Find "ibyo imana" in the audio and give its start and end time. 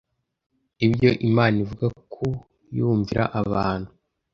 0.85-1.55